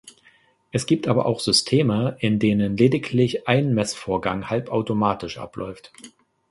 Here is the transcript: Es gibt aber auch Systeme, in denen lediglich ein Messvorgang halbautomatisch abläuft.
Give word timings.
Es 0.71 0.87
gibt 0.87 1.07
aber 1.07 1.27
auch 1.27 1.39
Systeme, 1.39 2.17
in 2.21 2.39
denen 2.39 2.75
lediglich 2.75 3.47
ein 3.47 3.75
Messvorgang 3.75 4.49
halbautomatisch 4.49 5.37
abläuft. 5.37 5.93